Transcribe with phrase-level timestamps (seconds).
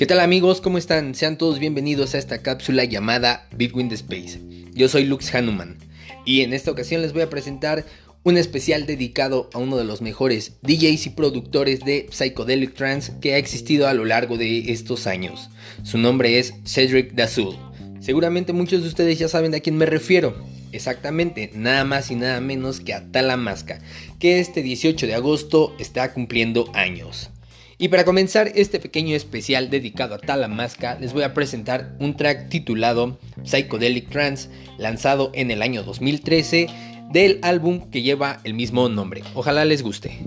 [0.00, 0.62] ¿Qué tal amigos?
[0.62, 1.14] ¿Cómo están?
[1.14, 4.40] Sean todos bienvenidos a esta cápsula llamada Bitwind Space.
[4.72, 5.76] Yo soy Lux Hanuman
[6.24, 7.84] y en esta ocasión les voy a presentar
[8.22, 13.34] un especial dedicado a uno de los mejores DJs y productores de Psychedelic Trance que
[13.34, 15.50] ha existido a lo largo de estos años.
[15.82, 17.56] Su nombre es Cedric Dazul.
[18.00, 20.34] Seguramente muchos de ustedes ya saben a quién me refiero.
[20.72, 23.80] Exactamente, nada más y nada menos que a Talamasca,
[24.18, 27.30] que este 18 de agosto está cumpliendo años.
[27.78, 32.50] Y para comenzar este pequeño especial dedicado a Talamasca, les voy a presentar un track
[32.50, 36.66] titulado Psychedelic Trance, lanzado en el año 2013
[37.10, 39.22] del álbum que lleva el mismo nombre.
[39.34, 40.18] Ojalá les guste.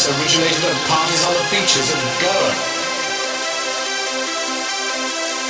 [0.00, 2.52] Trance originated at parties on the beaches of Goa.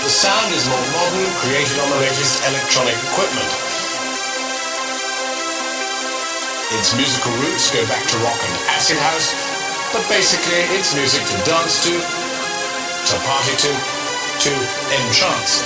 [0.03, 3.51] The sound is more modern, created on the latest electronic equipment.
[6.75, 9.31] Its musical roots go back to rock and acid house,
[9.95, 14.53] but basically it's music to dance to, to party to, to
[14.99, 15.63] entrance.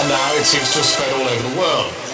[0.00, 2.07] And now it seems to have spread all over the world.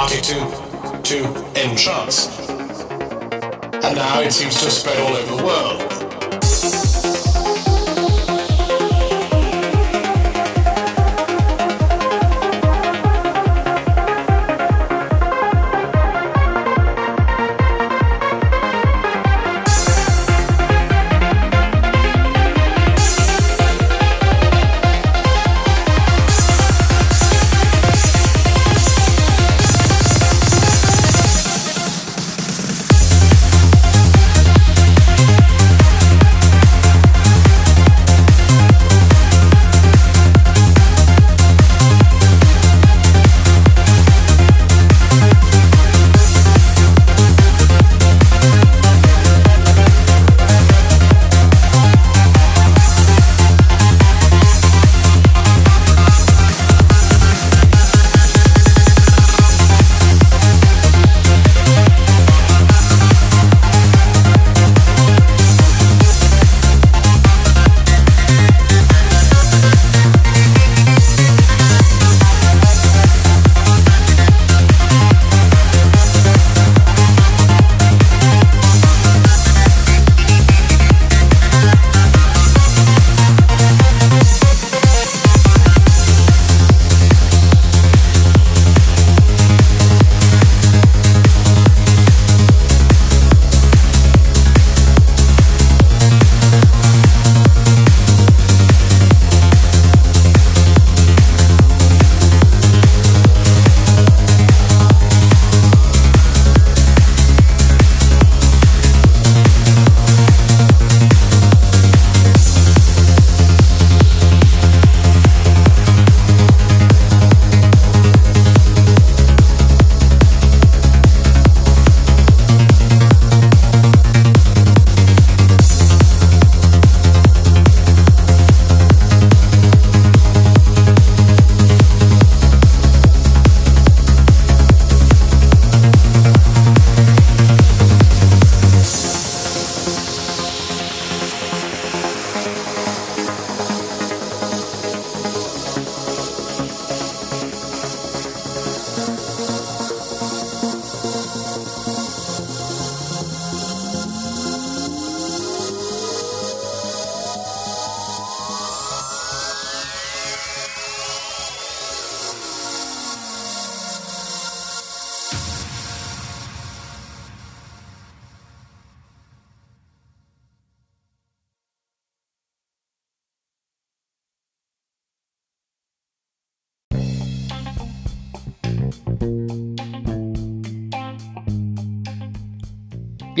[0.00, 0.34] Party to,
[1.02, 1.26] to
[1.56, 2.48] entrance.
[3.84, 6.89] And now it seems to spread all over the world.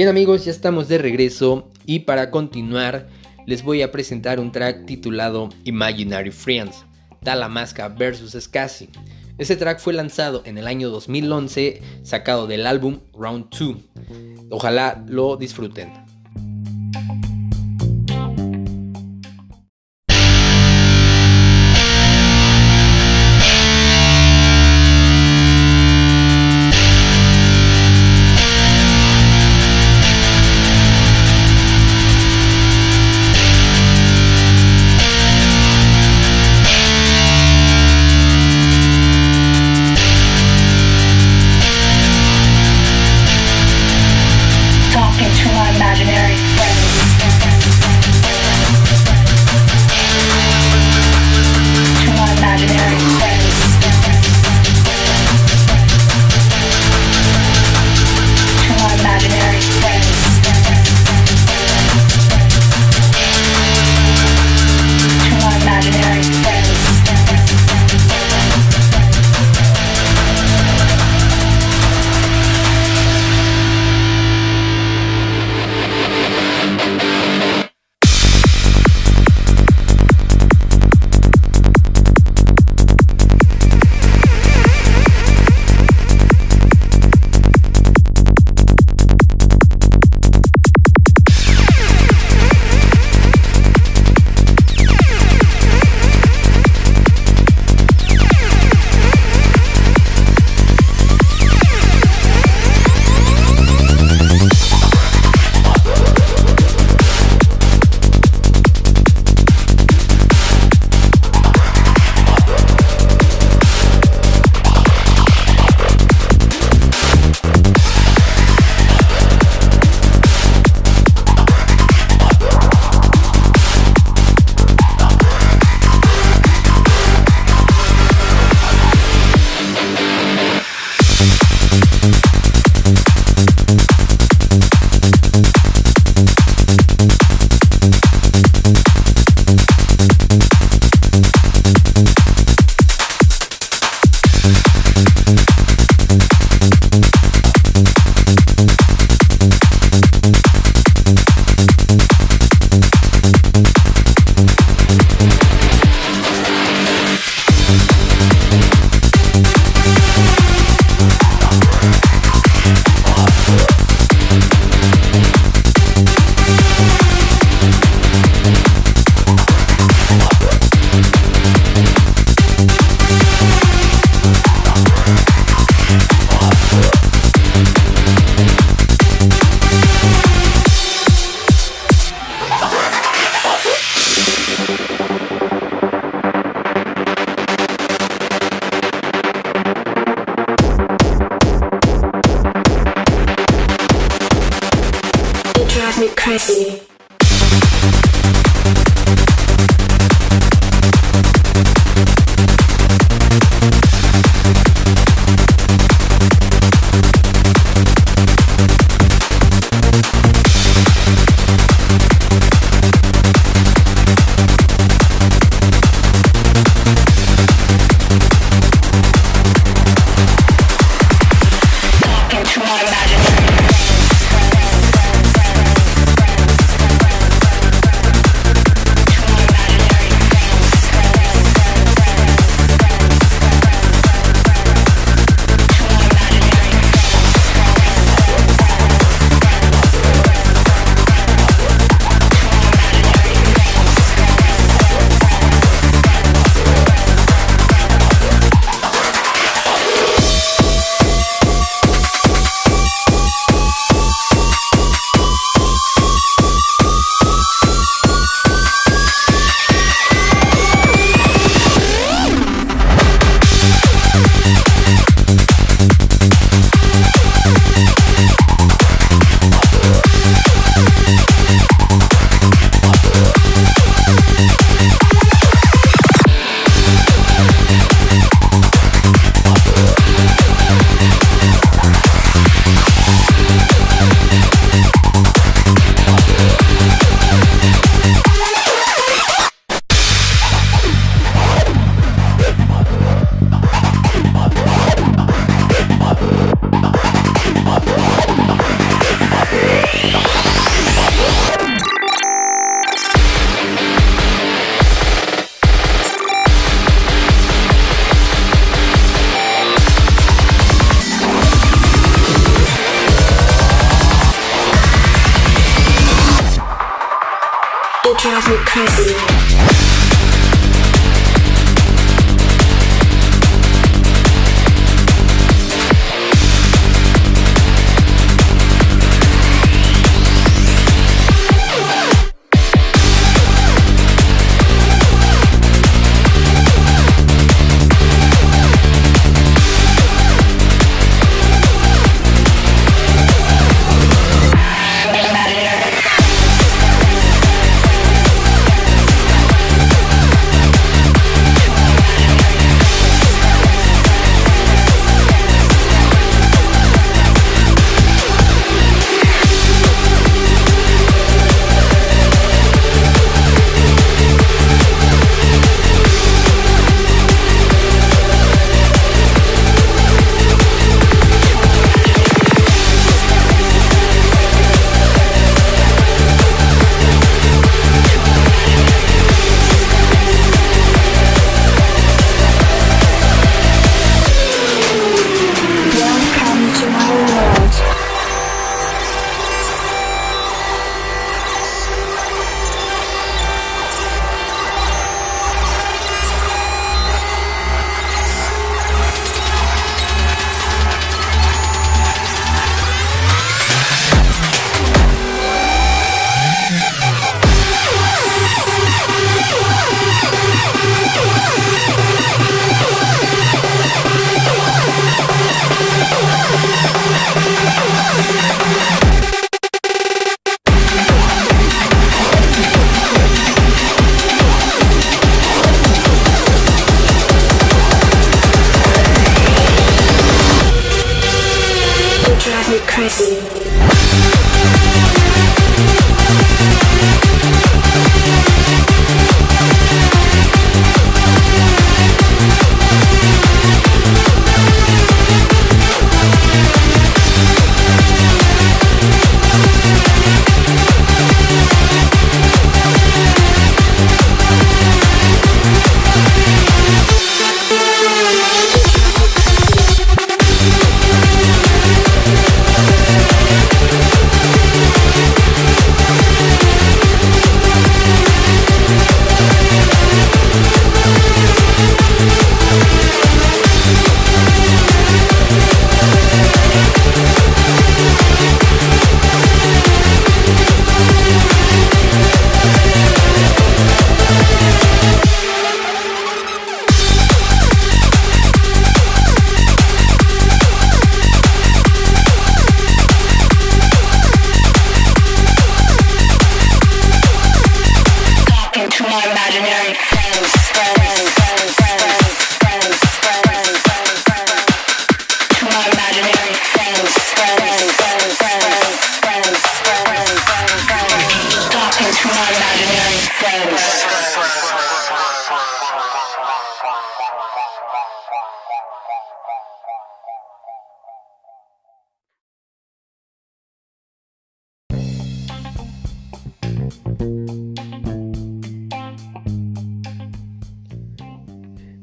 [0.00, 3.06] Bien amigos, ya estamos de regreso y para continuar
[3.46, 6.86] les voy a presentar un track titulado Imaginary Friends,
[7.22, 8.34] Talamasca vs.
[8.40, 8.88] Scassi.
[9.36, 13.76] Este track fue lanzado en el año 2011, sacado del álbum Round 2.
[14.48, 15.92] Ojalá lo disfruten.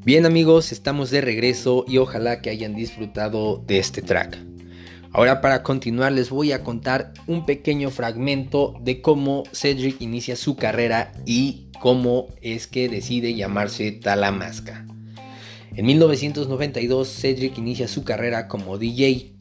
[0.07, 4.37] Bien amigos, estamos de regreso y ojalá que hayan disfrutado de este track.
[5.11, 10.55] Ahora para continuar les voy a contar un pequeño fragmento de cómo Cedric inicia su
[10.55, 14.87] carrera y cómo es que decide llamarse Talamasca.
[15.75, 19.33] En 1992 Cedric inicia su carrera como DJ.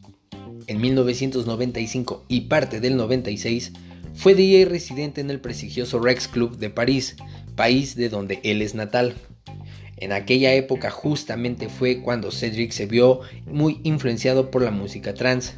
[0.66, 3.72] En 1995 y parte del 96
[4.14, 7.14] fue DJ residente en el prestigioso Rex Club de París,
[7.55, 9.14] país de donde él es natal.
[9.97, 15.55] En aquella época justamente fue cuando Cedric se vio muy influenciado por la música trance.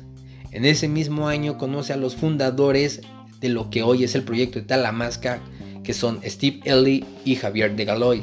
[0.52, 3.00] En ese mismo año conoce a los fundadores
[3.40, 5.40] de lo que hoy es el proyecto de Talamasca,
[5.82, 8.22] que son Steve Ellie y Javier de Galoy.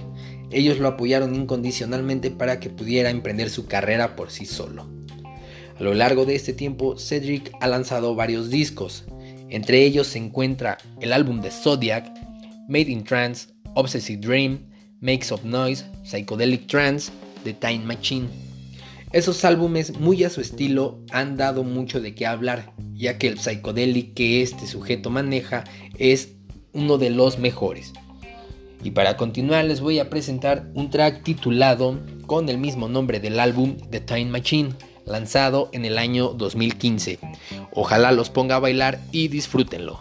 [0.52, 4.88] Ellos lo apoyaron incondicionalmente para que pudiera emprender su carrera por sí solo.
[5.78, 9.04] A lo largo de este tiempo, Cedric ha lanzado varios discos.
[9.50, 12.06] Entre ellos se encuentra el álbum de Zodiac,
[12.70, 14.68] Made in Trance, Obsessive Dream,
[15.06, 17.12] Makes of Noise, Psychedelic Trance,
[17.44, 18.28] The Time Machine.
[19.12, 23.38] Esos álbumes muy a su estilo han dado mucho de qué hablar, ya que el
[23.38, 25.64] psychedelic que este sujeto maneja
[26.00, 26.30] es
[26.74, 27.94] uno de los mejores.
[28.84, 33.40] Y para continuar les voy a presentar un track titulado con el mismo nombre del
[33.40, 34.74] álbum The Time Machine,
[35.06, 37.20] lanzado en el año 2015.
[37.72, 40.00] Ojalá los ponga a bailar y disfrútenlo.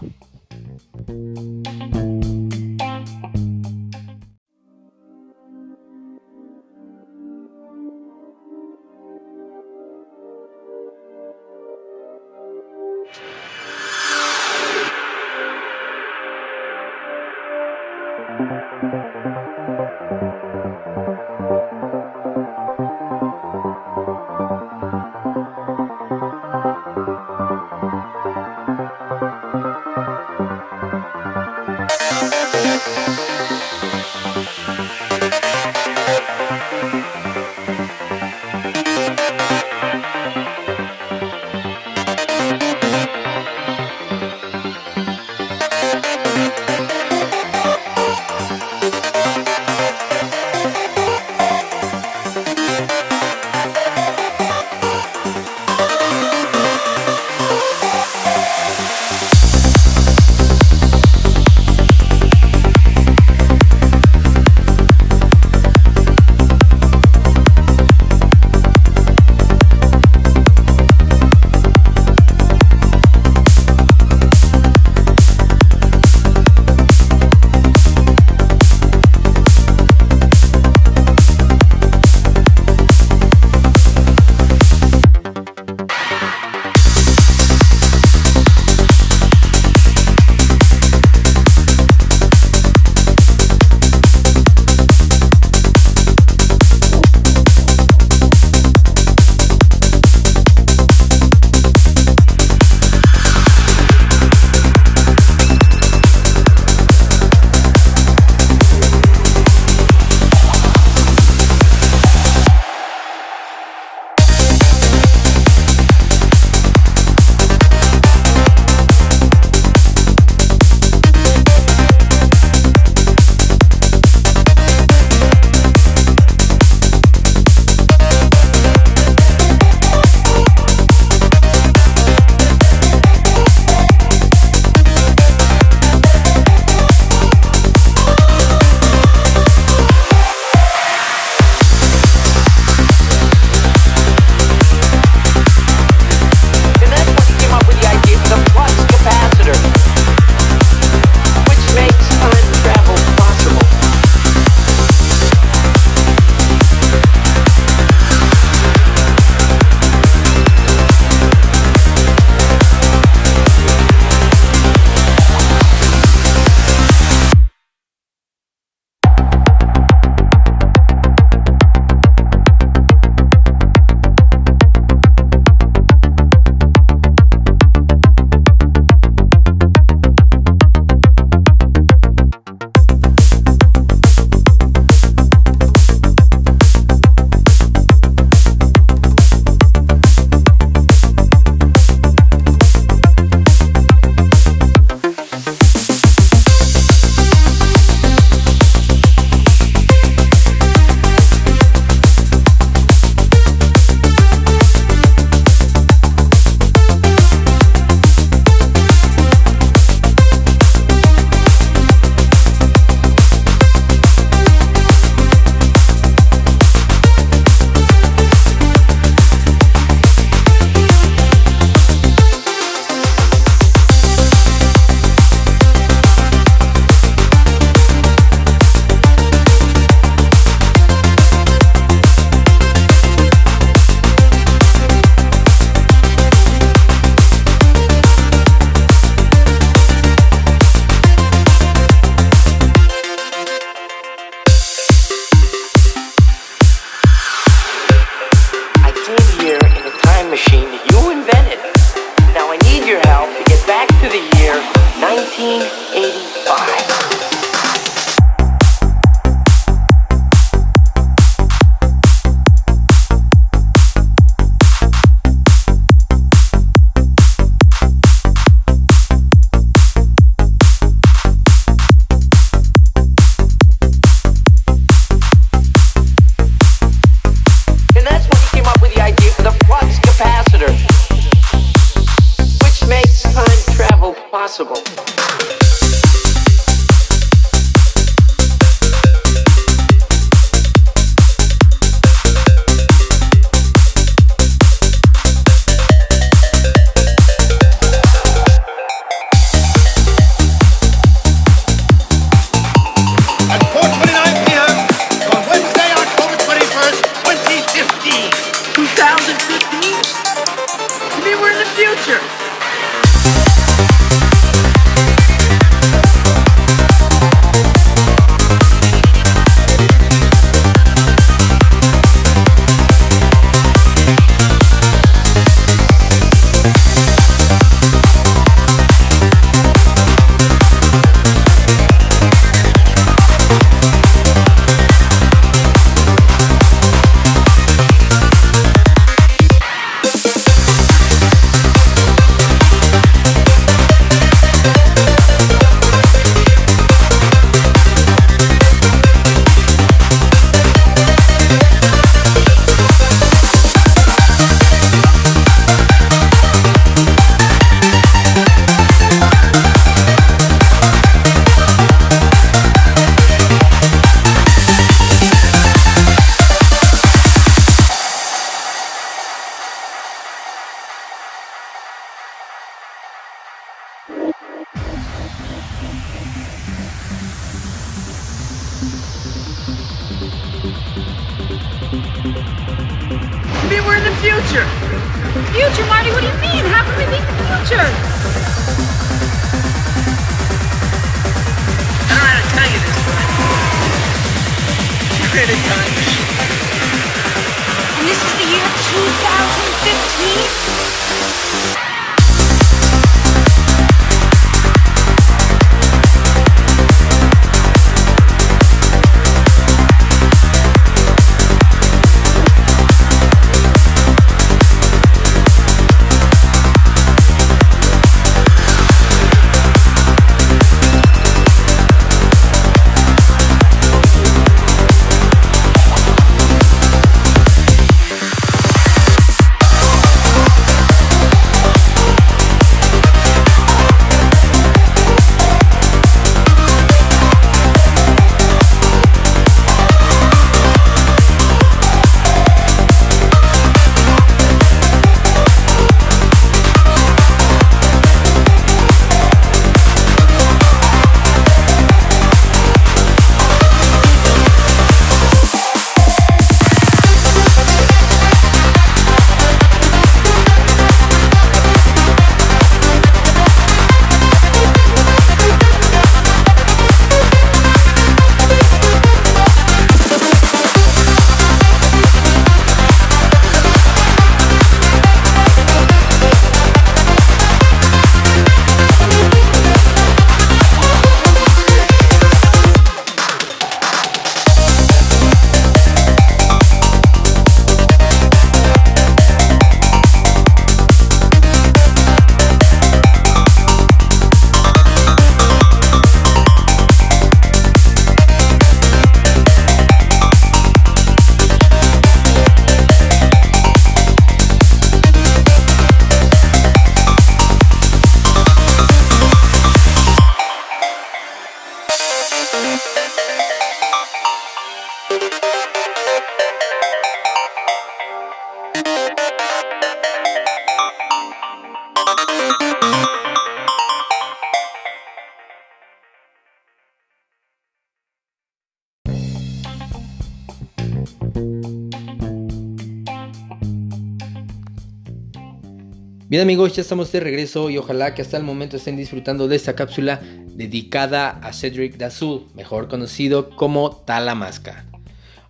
[536.34, 539.54] Bien amigos, ya estamos de regreso y ojalá que hasta el momento estén disfrutando de
[539.54, 544.84] esta cápsula dedicada a Cedric Dazul, mejor conocido como Talamasca.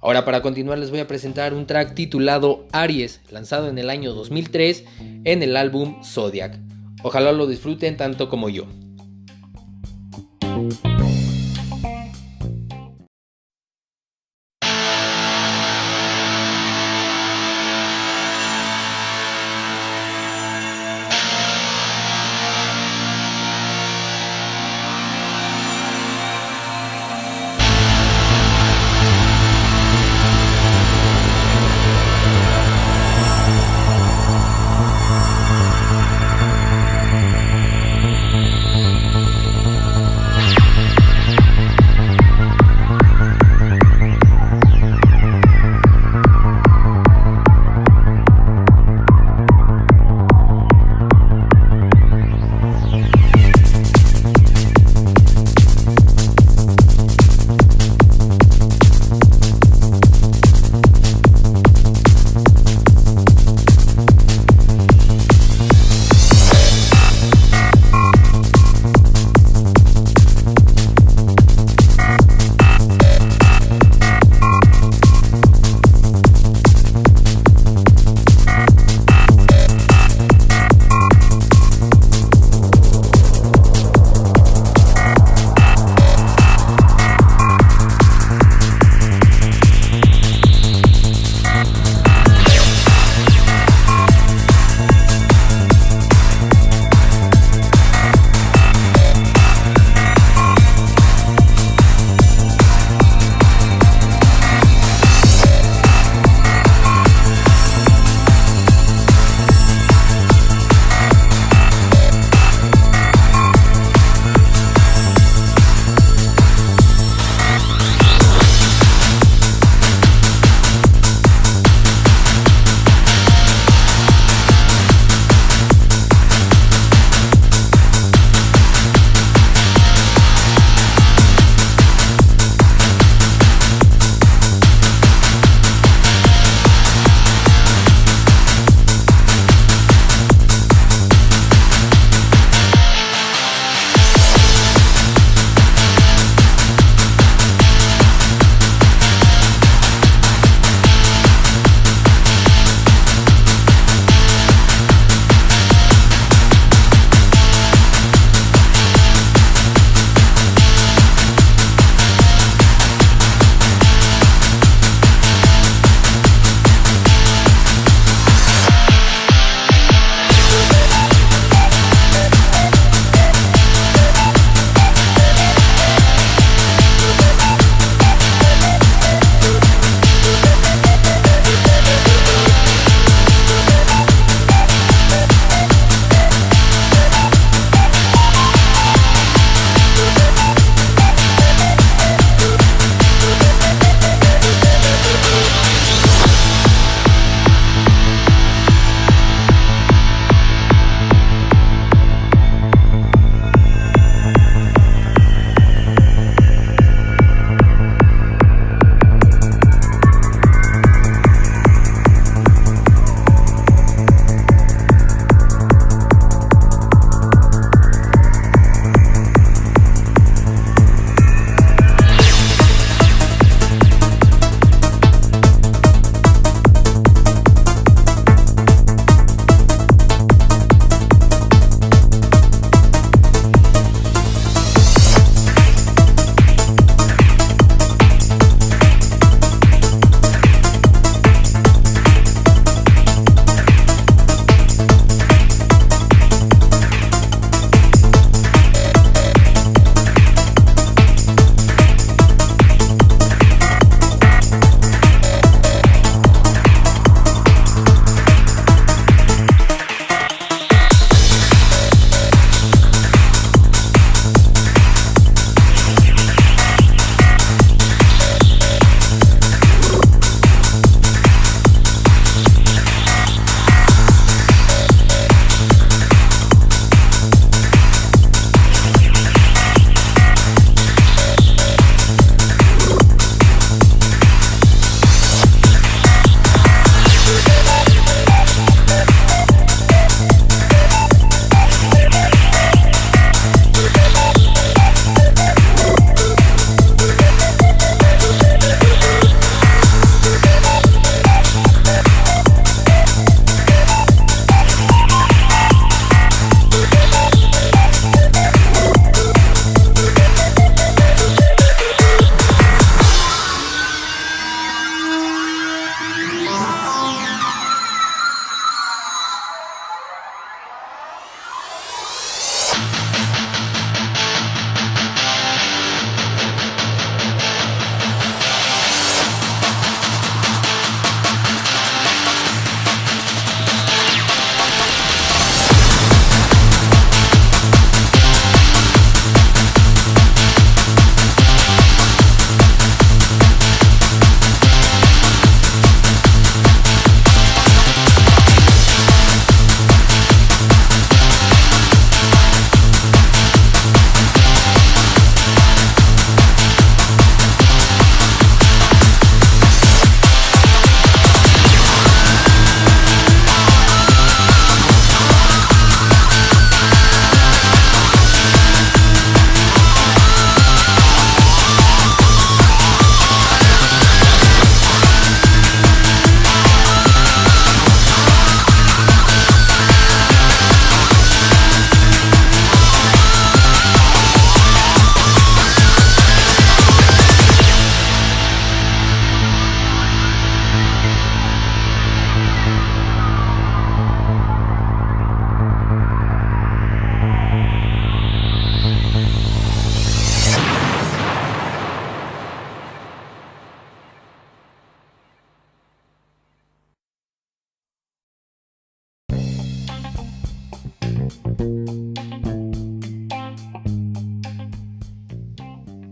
[0.03, 4.13] Ahora para continuar les voy a presentar un track titulado Aries, lanzado en el año
[4.13, 4.85] 2003
[5.25, 6.59] en el álbum Zodiac.
[7.03, 8.67] Ojalá lo disfruten tanto como yo.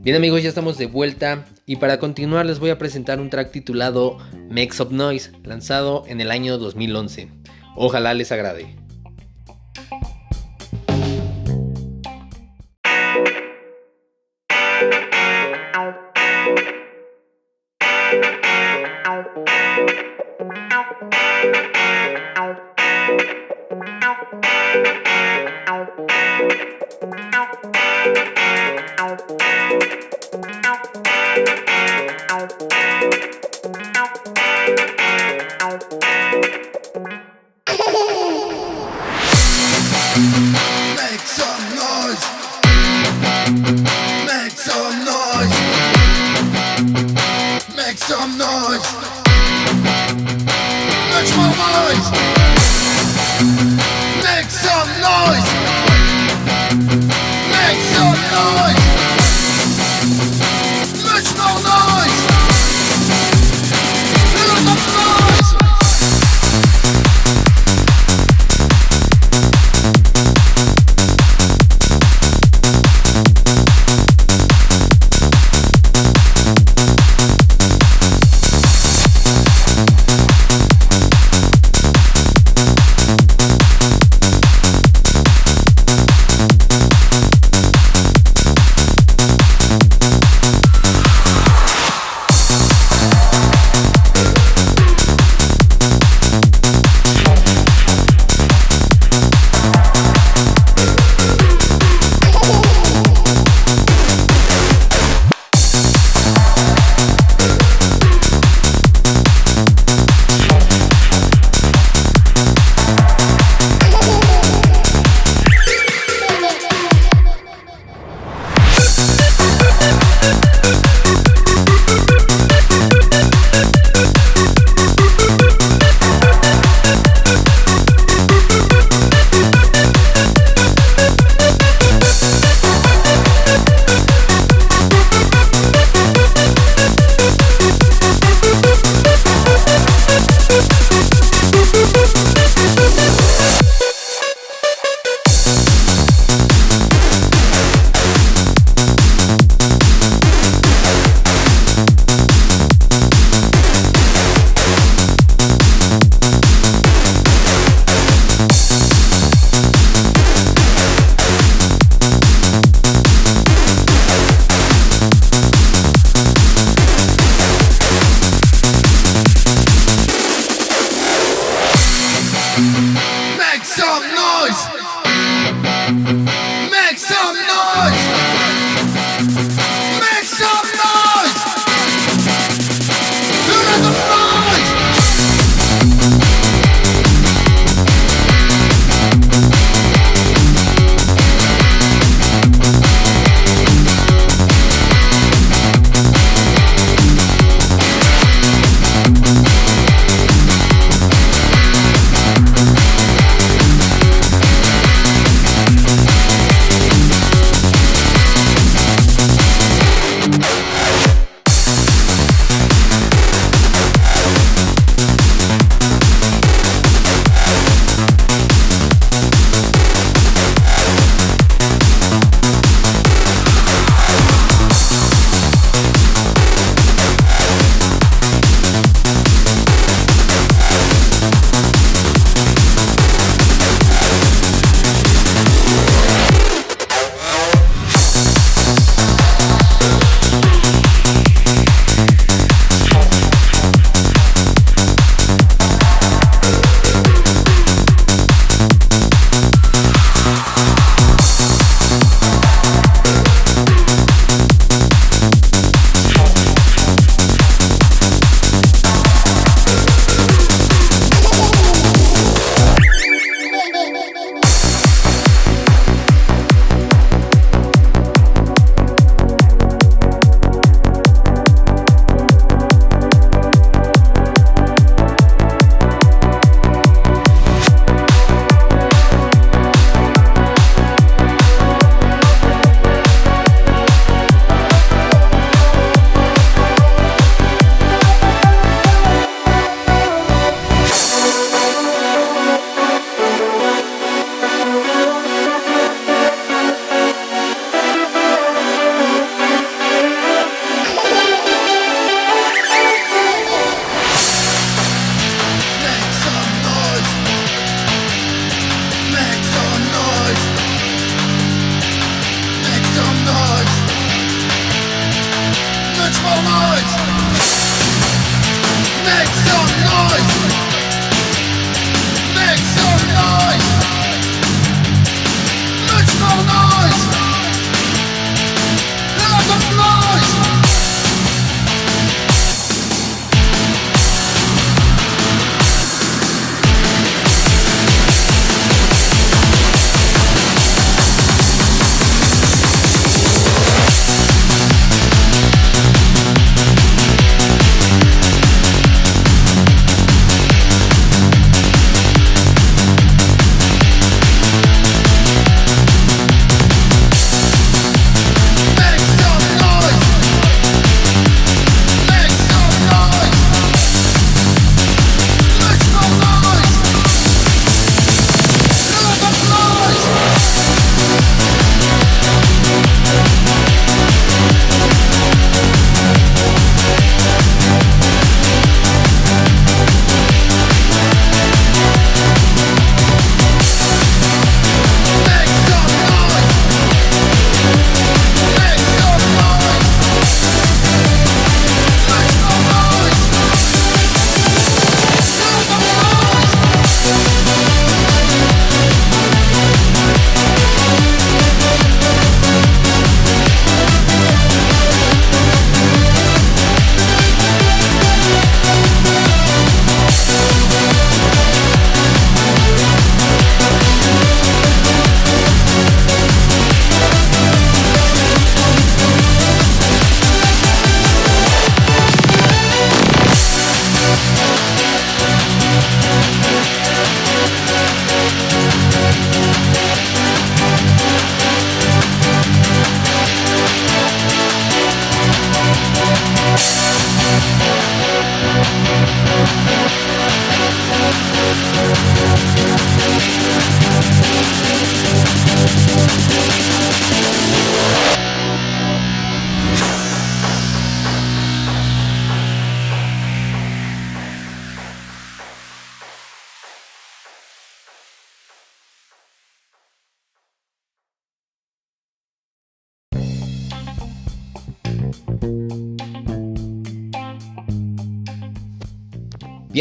[0.02, 3.52] Bien amigos, ya estamos de vuelta y para continuar les voy a presentar un track
[3.52, 4.18] titulado
[4.50, 7.28] Makes Up Noise, lanzado en el año 2011.
[7.76, 8.81] Ojalá les agrade.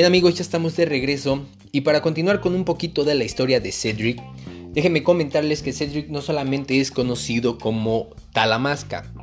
[0.01, 3.59] Bien amigos, ya estamos de regreso y para continuar con un poquito de la historia
[3.59, 4.19] de Cedric,
[4.71, 9.13] déjenme comentarles que Cedric no solamente es conocido como Talamasca,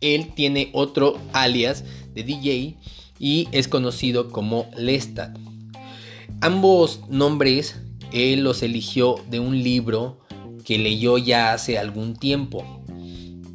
[0.00, 1.82] él tiene otro alias
[2.14, 2.76] de DJ
[3.18, 5.36] y es conocido como Lestat.
[6.40, 7.74] Ambos nombres
[8.12, 10.20] él los eligió de un libro
[10.64, 12.64] que leyó ya hace algún tiempo.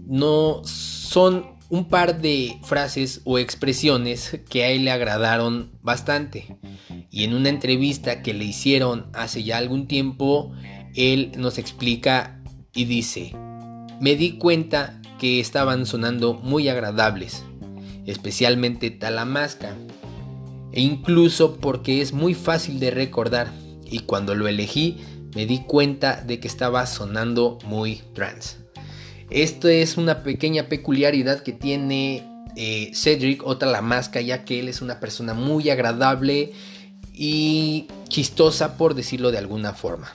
[0.08, 6.58] No son un par de frases o expresiones que a él le agradaron bastante.
[7.12, 10.52] Y en una entrevista que le hicieron hace ya algún tiempo,
[10.96, 12.42] él nos explica
[12.74, 13.34] y dice,
[14.02, 17.44] me di cuenta que estaban sonando muy agradables,
[18.06, 19.76] especialmente Talamasca,
[20.72, 23.52] e incluso porque es muy fácil de recordar,
[23.86, 24.98] y cuando lo elegí
[25.36, 28.69] me di cuenta de que estaba sonando muy trance.
[29.30, 32.24] Esto es una pequeña peculiaridad que tiene
[32.56, 36.52] eh, Cedric o Talamasca, ya que él es una persona muy agradable
[37.14, 40.12] y chistosa, por decirlo de alguna forma.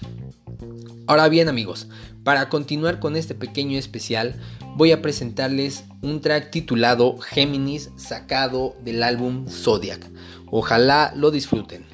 [1.07, 1.87] Ahora bien amigos,
[2.25, 4.41] para continuar con este pequeño especial,
[4.75, 10.11] voy a presentarles un track titulado Géminis sacado del álbum Zodiac.
[10.51, 11.94] Ojalá lo disfruten.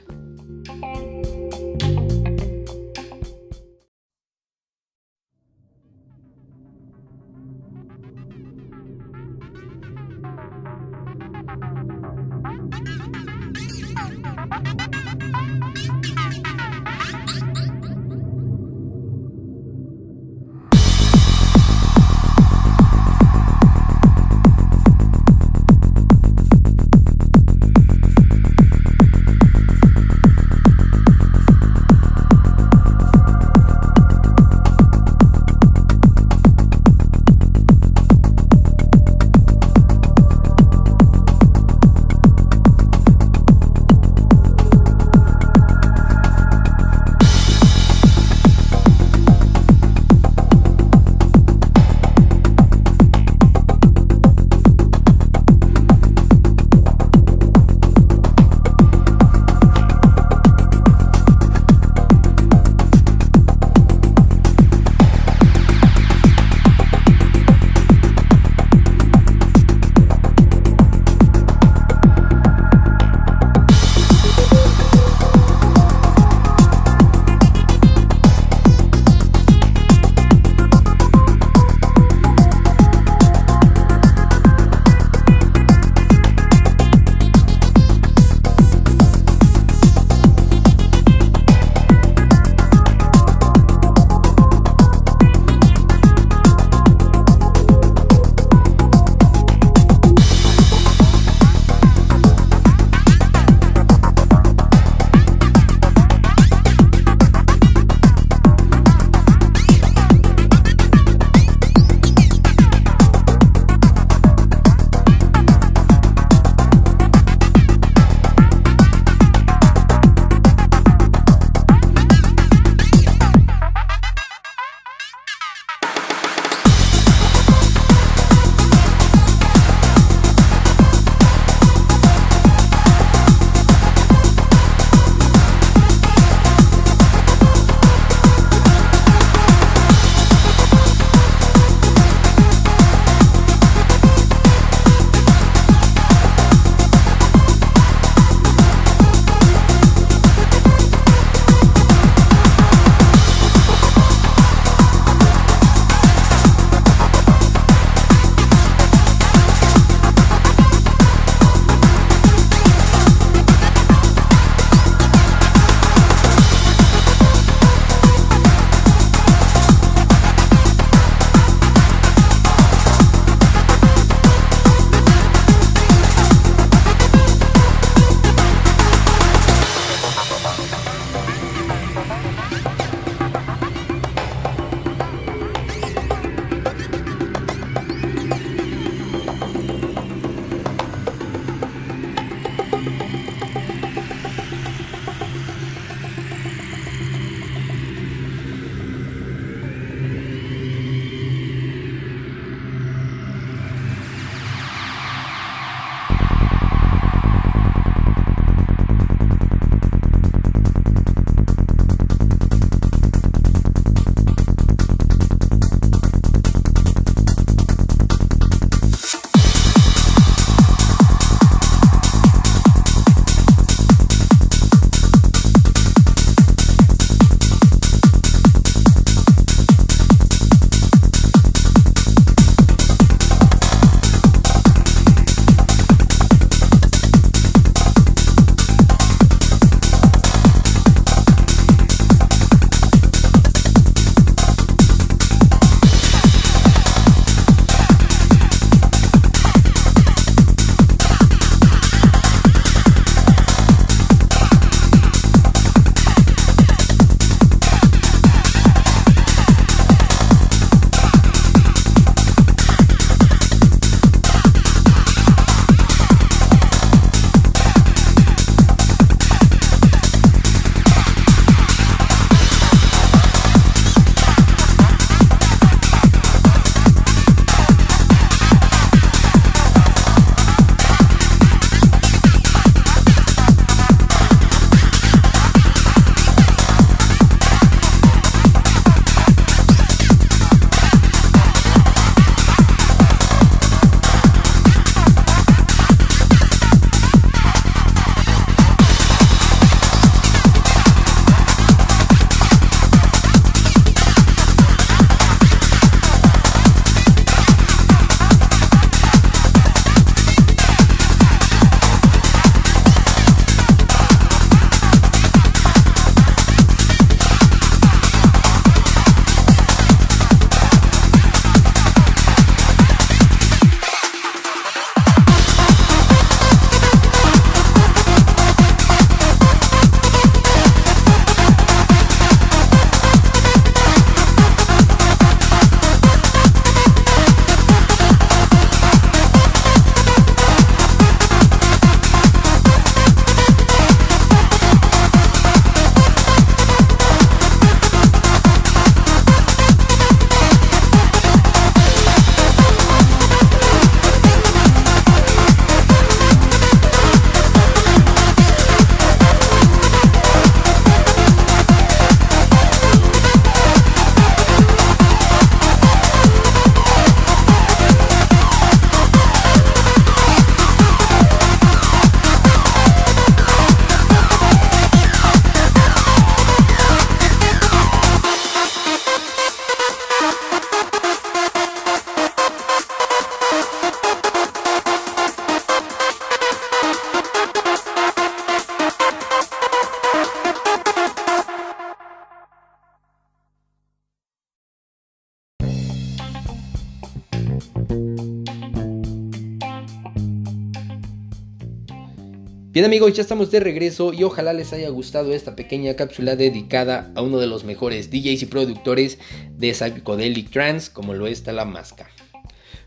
[402.73, 407.11] Bien amigos, ya estamos de regreso y ojalá les haya gustado esta pequeña cápsula dedicada
[407.17, 409.19] a uno de los mejores DJs y productores
[409.57, 412.09] de Psychedelic Trance como lo es Talamasca.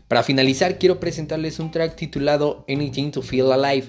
[0.08, 3.88] Para finalizar quiero presentarles un track titulado Anything to Feel Alive,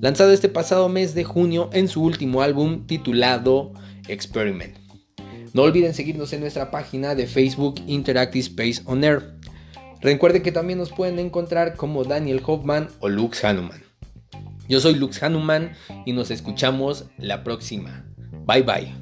[0.00, 3.72] lanzado este pasado mes de junio en su último álbum titulado
[4.06, 4.76] Experiment.
[5.54, 9.34] No olviden seguirnos en nuestra página de Facebook Interactive Space On Air.
[10.02, 13.91] Recuerden que también nos pueden encontrar como Daniel Hoffman o Lux Hanuman.
[14.72, 15.74] Yo soy Lux Hanuman
[16.06, 18.06] y nos escuchamos la próxima.
[18.46, 19.01] Bye bye.